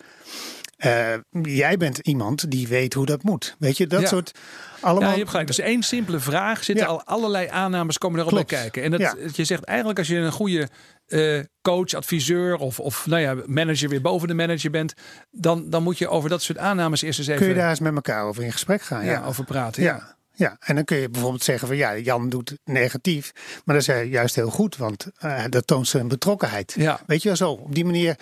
[0.85, 3.55] Uh, jij bent iemand die weet hoe dat moet.
[3.59, 4.31] Weet je, dat soort
[4.79, 5.03] allemaal.
[5.03, 5.47] Ja, je hebt gelijk.
[5.47, 6.63] Dus één simpele vraag.
[6.63, 8.83] Zitten al allerlei aannames komen erop bij kijken.
[8.83, 10.67] En dat, je zegt eigenlijk als je een goede
[11.07, 14.93] uh, coach, adviseur of, of nou ja, manager weer boven de manager bent,
[15.31, 17.41] dan, dan moet je over dat soort aannames eerst eens even.
[17.41, 19.05] Kun je daar eens met elkaar over in gesprek gaan?
[19.05, 19.83] Ja, over praten.
[19.83, 20.16] ja.
[20.37, 23.31] Ja, en dan kun je bijvoorbeeld zeggen van ja, Jan doet negatief.
[23.65, 26.73] Maar dat is juist heel goed, want uh, dat toont zijn betrokkenheid.
[26.77, 27.01] Ja.
[27.07, 28.15] Weet je wel zo, op die manier.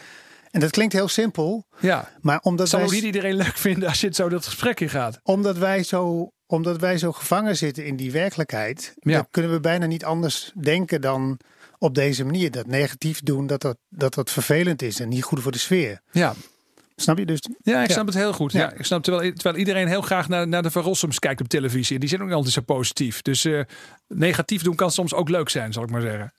[0.52, 1.66] En dat klinkt heel simpel.
[1.80, 2.12] Ja.
[2.22, 4.90] Maar omdat Zou wij, niet iedereen leuk vinden als je het zo dat gesprek in
[4.90, 5.20] gaat?
[5.24, 9.28] Omdat wij zo, omdat wij zo gevangen zitten in die werkelijkheid, ja.
[9.32, 11.40] kunnen we bijna niet anders denken dan
[11.78, 12.52] op deze manier.
[12.52, 16.02] Dat negatief doen, dat dat, dat dat vervelend is en niet goed voor de sfeer.
[16.12, 16.34] Ja.
[16.96, 17.40] Snap je dus?
[17.62, 18.52] Ja, ik snap het heel goed.
[18.52, 18.72] Ja.
[18.72, 21.94] ik snap terwijl, terwijl iedereen heel graag naar, naar de Verrossums kijkt op televisie.
[21.94, 23.22] En die zijn ook niet altijd zo positief.
[23.22, 23.62] Dus uh,
[24.08, 26.34] negatief doen kan soms ook leuk zijn, zal ik maar zeggen.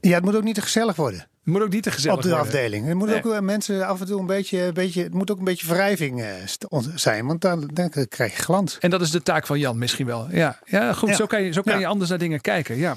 [0.00, 1.18] Ja, het moet ook niet te gezellig worden.
[1.20, 2.40] Het moet ook niet te gezellig worden.
[2.40, 2.86] Op de afdeling.
[2.86, 5.38] Het moet ook uh, mensen af en toe een beetje, een beetje, het moet ook
[5.38, 8.78] een beetje wrijving uh, zijn, want dan, dan krijg je glans.
[8.78, 10.26] En dat is de taak van Jan misschien wel.
[10.30, 11.16] Ja, ja goed.
[11.16, 12.76] Zo kan je, zo kan je anders naar dingen kijken.
[12.76, 12.96] Ja.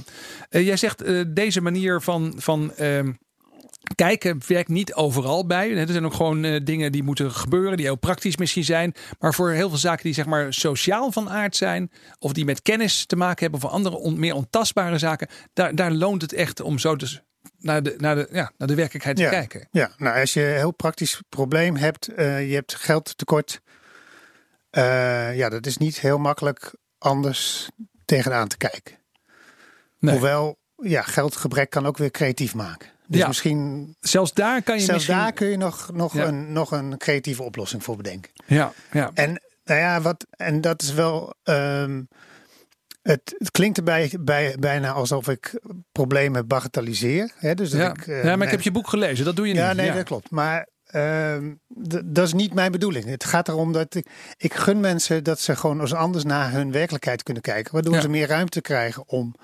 [0.50, 1.04] jij zegt
[1.36, 3.12] deze manier van, van ehm,
[3.96, 5.78] Kijken werkt niet overal bij.
[5.78, 8.94] Er zijn ook gewoon uh, dingen die moeten gebeuren, die heel praktisch misschien zijn.
[9.20, 12.62] Maar voor heel veel zaken die zeg maar sociaal van aard zijn, of die met
[12.62, 16.62] kennis te maken hebben, of andere on, meer ontastbare zaken, daar, daar loont het echt
[16.62, 17.22] om zo dus
[17.60, 19.68] naar de, naar de, ja, naar de werkelijkheid te kijken.
[19.72, 23.62] Ja, nou als je een heel praktisch probleem hebt, uh, je hebt geldtekort.
[24.72, 27.70] Uh, ja, dat is niet heel makkelijk anders
[28.06, 28.96] tegenaan te kijken.
[30.00, 30.14] Nee.
[30.14, 32.90] Hoewel, ja, geldgebrek kan ook weer creatief maken.
[33.08, 33.28] Dus ja.
[33.28, 33.96] misschien.
[34.00, 35.24] Zelfs daar kan je zelfs misschien...
[35.24, 38.32] daar kun je nog, nog, een, nog een creatieve oplossing voor bedenken.
[38.46, 39.12] Ja, ja.
[39.14, 41.34] En nou ja, wat, en dat is wel.
[41.44, 42.08] Um,
[43.02, 45.60] het, het, klinkt erbij bij, bijna alsof ik
[45.92, 47.32] problemen bagatelliseer.
[47.36, 47.54] Hè?
[47.54, 47.90] Dus ja.
[47.90, 49.62] Ik, uh, ja, maar ik heb je boek gelezen, dat doe je niet.
[49.62, 50.30] Ja, nee, dat klopt.
[50.30, 51.38] Maar uh,
[52.06, 53.06] dat is niet mijn bedoeling.
[53.06, 56.72] Het gaat erom dat ik, ik gun mensen dat ze gewoon eens anders naar hun
[56.72, 57.74] werkelijkheid kunnen kijken.
[57.74, 58.02] Waardoor ja.
[58.02, 59.36] ze meer ruimte krijgen om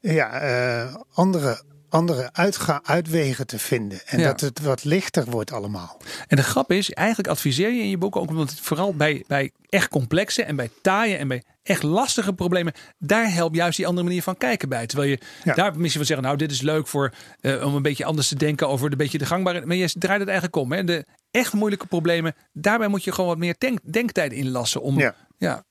[0.00, 4.00] ja, uh, andere andere uitga uitwegen te vinden.
[4.06, 6.00] En dat het wat lichter wordt allemaal.
[6.28, 9.24] En de grap is, eigenlijk adviseer je in je boek ook omdat het vooral bij,
[9.26, 13.86] bij echt complexe en bij taaie en bij echt lastige problemen, daar helpt juist die
[13.86, 14.86] andere manier van kijken bij.
[14.86, 15.20] Terwijl je
[15.54, 18.36] daar misschien wel zeggen, nou dit is leuk voor uh, om een beetje anders te
[18.36, 19.66] denken over de beetje de gangbare.
[19.66, 20.72] Maar je draait het eigenlijk om.
[20.72, 20.84] Hè?
[20.84, 24.98] De echt moeilijke problemen, daarbij moet je gewoon wat meer denk, denktijd inlassen om.
[24.98, 25.14] Ja.
[25.38, 25.64] ja.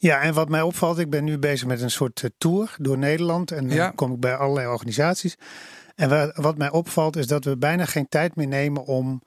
[0.00, 2.98] Ja, en wat mij opvalt, ik ben nu bezig met een soort uh, tour door
[2.98, 3.50] Nederland.
[3.50, 5.36] En dan kom ik bij allerlei organisaties.
[5.94, 9.22] En wat, wat mij opvalt is dat we bijna geen tijd meer nemen om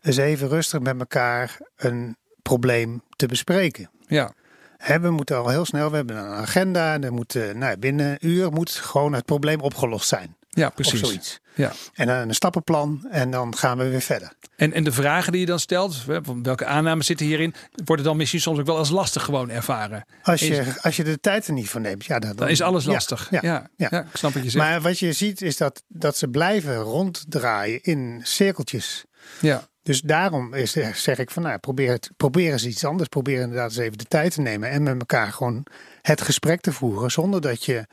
[0.00, 3.90] eens even rustig met elkaar een probleem te bespreken.
[4.06, 4.32] Ja.
[4.76, 6.94] He, we moeten al heel snel, we hebben een agenda.
[6.94, 10.36] En er moet, nou, binnen een uur moet gewoon het probleem opgelost zijn.
[10.54, 11.02] Ja, precies.
[11.02, 11.40] Of zoiets.
[11.54, 11.72] Ja.
[11.94, 14.32] En dan een stappenplan en dan gaan we weer verder.
[14.56, 16.04] En, en de vragen die je dan stelt,
[16.42, 20.04] welke aannames zitten hierin, worden dan misschien soms ook wel als lastig gewoon ervaren.
[20.22, 22.84] Als je, als je de tijd er niet voor neemt, ja, dan, dan is alles
[22.84, 23.30] lastig.
[23.30, 24.00] Ja, ja, ja, ja.
[24.00, 24.64] ik snap wat je zegt.
[24.64, 29.04] Maar wat je ziet is dat, dat ze blijven ronddraaien in cirkeltjes.
[29.40, 29.68] Ja.
[29.82, 33.08] Dus daarom is, zeg ik van nou, probeer, het, probeer eens iets anders.
[33.08, 35.66] Probeer inderdaad eens even de tijd te nemen en met elkaar gewoon
[36.02, 37.10] het gesprek te voeren.
[37.10, 37.86] Zonder dat je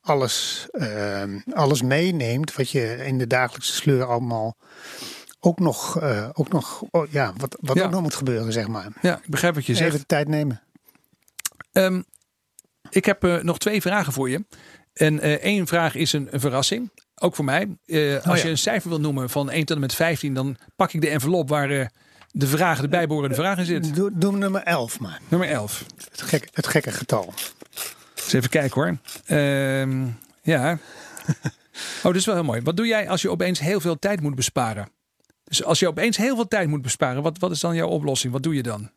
[0.00, 4.56] alles, uh, alles meeneemt wat je in de dagelijkse sleur allemaal
[5.40, 7.84] ook nog, uh, ook nog oh, ja, wat, wat ja.
[7.84, 8.88] ook nog moet gebeuren, zeg maar.
[9.02, 9.94] Ja, ik begrijp wat je Even zegt.
[9.94, 10.62] Even de tijd nemen.
[11.72, 12.04] Um,
[12.90, 14.44] ik heb uh, nog twee vragen voor je.
[14.92, 16.90] En uh, één vraag is een, een, verrassing.
[17.14, 17.60] Ook voor mij.
[17.86, 18.42] Als oh, ja.
[18.42, 21.08] je een cijfer wil noemen van 1 tot en met 15, dan pak ik de
[21.08, 21.90] envelop waar
[22.32, 23.94] de vragen, de bijbehorende vragen in zit.
[23.94, 25.20] Doe, doe nummer 11 maar.
[25.28, 25.84] Nummer 11.
[26.10, 27.34] Het, gek, het gekke getal.
[28.22, 28.96] Eens even kijken hoor.
[29.26, 30.06] Uh,
[30.42, 30.72] ja.
[31.96, 32.60] oh, dat is wel heel mooi.
[32.60, 34.88] Wat doe jij als je opeens heel veel tijd moet besparen?
[35.44, 38.32] Dus als je opeens heel veel tijd moet besparen, wat, wat is dan jouw oplossing?
[38.32, 38.90] Wat doe je dan?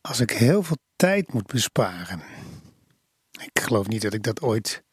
[0.00, 2.22] Als ik heel veel tijd moet besparen.
[3.30, 4.84] Ik geloof niet dat ik dat ooit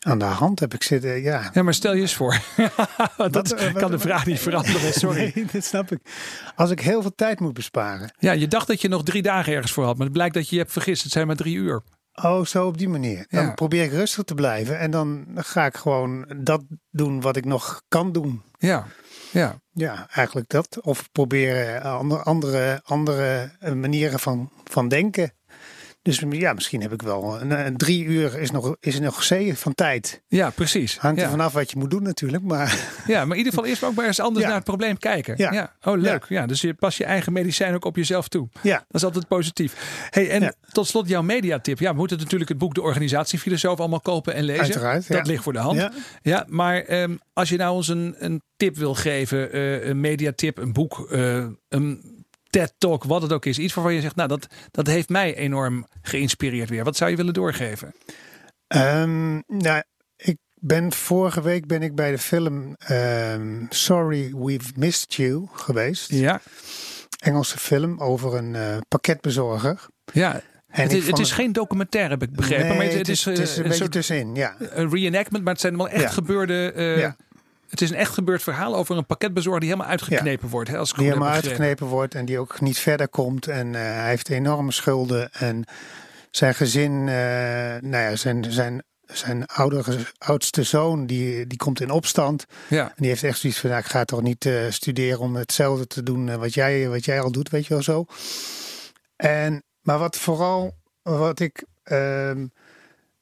[0.00, 1.22] aan de hand heb ik zitten.
[1.22, 2.40] Ja, ja maar stel je eens voor.
[3.16, 5.32] dat wat, kan wat, de vraag niet veranderen, sorry.
[5.34, 6.00] Nee, dat snap ik.
[6.56, 8.12] Als ik heel veel tijd moet besparen.
[8.18, 10.48] Ja, je dacht dat je nog drie dagen ergens voor had, maar het blijkt dat
[10.48, 11.02] je je hebt vergist.
[11.02, 11.82] Het zijn maar drie uur.
[12.14, 13.26] Oh, zo op die manier.
[13.28, 17.44] Dan probeer ik rustig te blijven en dan ga ik gewoon dat doen wat ik
[17.44, 18.42] nog kan doen.
[18.58, 18.86] Ja,
[19.32, 19.60] ja.
[19.72, 20.80] Ja, eigenlijk dat.
[20.80, 25.32] Of proberen andere, andere, andere manieren van, van denken.
[26.02, 29.58] Dus ja, misschien heb ik wel een, een drie uur is nog, is nog zee
[29.58, 30.22] van tijd.
[30.28, 30.98] Ja, precies.
[30.98, 32.42] Hangt er vanaf wat je moet doen natuurlijk.
[32.42, 32.88] Maar...
[33.06, 35.34] Ja, maar in ieder geval eerst ook maar eens anders naar het probleem kijken.
[35.36, 35.76] Ja.
[35.82, 36.24] Oh, leuk.
[36.28, 36.46] Ja.
[36.46, 38.48] dus je pas je eigen medicijn ook op jezelf toe.
[38.62, 38.76] Ja.
[38.76, 39.74] Dat is altijd positief.
[40.10, 41.78] Hey, en tot slot jouw mediatip.
[41.78, 44.62] Ja, we moeten natuurlijk het boek De Organisatiefilosoof allemaal kopen en lezen.
[44.62, 45.88] Uiteraard, Dat ligt voor de hand.
[46.22, 50.58] Ja, maar um, als je nou ons een, een tip wil geven, uh, een mediatip,
[50.58, 52.19] een boek, uh, een
[52.50, 53.58] TED Talk, wat het ook is.
[53.58, 56.84] Iets waarvan je zegt, nou dat, dat heeft mij enorm geïnspireerd weer.
[56.84, 57.94] Wat zou je willen doorgeven?
[58.68, 59.82] Um, nou,
[60.16, 66.10] ik ben vorige week ben ik bij de film um, Sorry We've Missed You geweest.
[66.10, 66.40] Ja.
[67.18, 69.86] Engelse film over een uh, pakketbezorger.
[70.12, 72.66] Ja, en het, is, het is geen documentaire, heb ik begrepen.
[72.66, 74.54] Nee, maar het, het is, het is een, een beetje tussenin, ja.
[74.58, 76.10] Een reenactment, maar het zijn allemaal echt ja.
[76.10, 77.16] gebeurde uh, ja.
[77.70, 80.70] Het is een echt gebeurd verhaal over een pakketbezorger die helemaal uitgeknepen wordt.
[80.70, 83.46] Hè, als die helemaal uitgeknepen wordt en die ook niet verder komt.
[83.46, 85.32] En uh, hij heeft enorme schulden.
[85.32, 85.64] En
[86.30, 87.14] zijn gezin, uh,
[87.80, 92.46] nou ja, zijn, zijn, zijn oudere, oudste zoon, die, die komt in opstand.
[92.68, 92.84] Ja.
[92.84, 95.86] En die heeft echt zoiets van, nou, ik ga toch niet uh, studeren om hetzelfde
[95.86, 98.04] te doen wat jij, wat jij al doet, weet je wel zo.
[99.16, 101.64] En, maar wat vooral, wat ik...
[101.84, 102.30] Uh,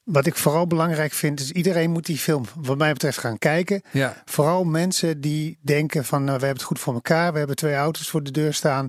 [0.09, 3.83] wat ik vooral belangrijk vind, is iedereen moet die film, wat mij betreft, gaan kijken.
[3.91, 4.23] Ja.
[4.25, 7.33] Vooral mensen die denken van, nou, we hebben het goed voor elkaar.
[7.33, 8.89] We hebben twee auto's voor de deur staan.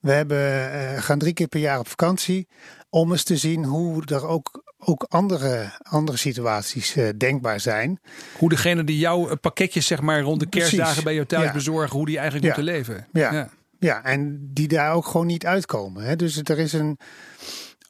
[0.00, 2.48] We hebben, uh, gaan drie keer per jaar op vakantie.
[2.90, 8.00] Om eens te zien hoe er ook, ook andere, andere situaties uh, denkbaar zijn.
[8.38, 11.52] Hoe degene die jouw pakketjes, zeg maar, rond de kerstdagen bij jou thuis ja.
[11.52, 12.54] bezorgen, hoe die eigenlijk ja.
[12.54, 13.06] moeten leven.
[13.12, 13.32] Ja.
[13.32, 13.48] ja.
[13.78, 14.04] Ja.
[14.04, 16.02] en die daar ook gewoon niet uitkomen.
[16.02, 16.16] Hè?
[16.16, 16.98] Dus er is een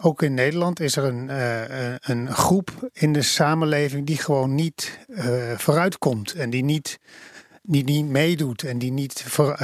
[0.03, 4.99] ook in Nederland is er een, uh, een groep in de samenleving die gewoon niet
[5.09, 6.99] uh, vooruitkomt en die niet,
[7.63, 9.57] die niet meedoet en die niet voor,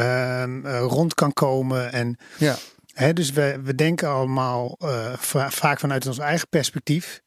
[0.79, 1.93] rond kan komen.
[1.93, 2.57] En, ja.
[2.93, 4.79] hè, dus we, we denken allemaal
[5.49, 7.23] vaak vanuit ons eigen perspectief.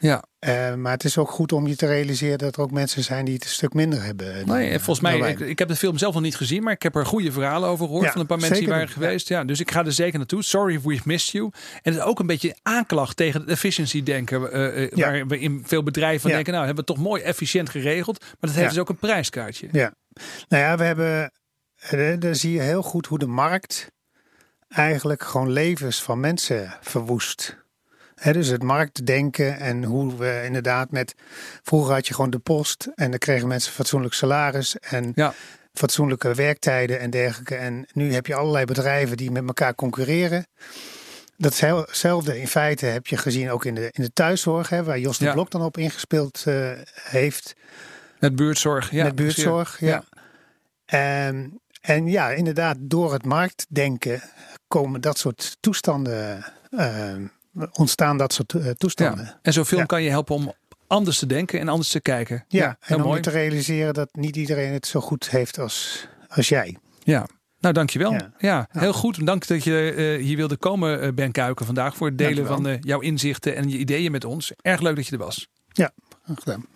[0.00, 0.24] Ja.
[0.46, 3.24] Uh, maar het is ook goed om je te realiseren dat er ook mensen zijn
[3.24, 4.46] die het een stuk minder hebben.
[4.46, 6.82] Nee, dan, volgens mij, ik, ik, heb de film zelf nog niet gezien, maar ik
[6.82, 9.28] heb er goede verhalen over gehoord ja, van een paar mensen die waren geweest.
[9.28, 9.44] Ja.
[9.44, 10.42] dus ik ga er zeker naartoe.
[10.42, 11.50] Sorry if we've missed you.
[11.54, 15.62] En het is ook een beetje aanklacht tegen het efficiency denken, uh, waar we in
[15.66, 18.78] veel bedrijven denken, nou hebben we het toch mooi efficiënt geregeld, maar dat heeft dus
[18.78, 19.68] ook een prijskaartje.
[19.72, 19.94] Ja,
[20.48, 23.90] nou ja, we hebben, daar zie je heel goed hoe de markt
[24.68, 27.58] eigenlijk gewoon levens van mensen verwoest.
[28.20, 31.14] He, dus het marktdenken en hoe we inderdaad met.
[31.62, 35.34] Vroeger had je gewoon de post en dan kregen mensen fatsoenlijk salaris en ja.
[35.72, 37.54] fatsoenlijke werktijden en dergelijke.
[37.54, 40.46] En nu heb je allerlei bedrijven die met elkaar concurreren.
[41.36, 45.18] Datzelfde in feite heb je gezien ook in de, in de thuiszorg, hè, waar Jos
[45.18, 45.32] de ja.
[45.32, 47.54] Blok dan op ingespeeld uh, heeft.
[48.18, 49.04] Met buurtzorg, ja.
[49.04, 50.04] Met buurtzorg, ja.
[50.86, 51.28] ja.
[51.28, 54.22] Um, en ja, inderdaad, door het marktdenken
[54.68, 56.44] komen dat soort toestanden.
[56.70, 57.14] Uh,
[57.72, 59.24] ontstaan dat soort uh, toestanden.
[59.24, 59.38] Ja.
[59.42, 59.86] En zo'n film ja.
[59.86, 60.52] kan je helpen om
[60.86, 62.44] anders te denken en anders te kijken.
[62.48, 63.16] Ja, ja en om mooi.
[63.16, 66.76] je te realiseren dat niet iedereen het zo goed heeft als, als jij.
[67.02, 67.26] Ja,
[67.60, 68.12] nou, dankjewel.
[68.12, 69.26] Ja, ja heel goed.
[69.26, 72.68] Dank dat je uh, hier wilde komen, uh, Ben Kuiken, vandaag voor het delen van
[72.68, 74.52] uh, jouw inzichten en je ideeën met ons.
[74.62, 75.48] Erg leuk dat je er was.
[75.72, 75.90] Ja,
[76.34, 76.66] gedaan.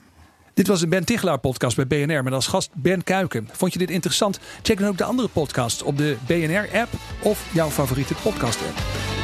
[0.55, 3.49] Dit was de Ben Tichelaar podcast bij BNR met als gast Ben Kuiken.
[3.53, 4.39] Vond je dit interessant?
[4.63, 6.93] Check dan ook de andere podcasts op de BNR app
[7.23, 9.24] of jouw favoriete podcast app.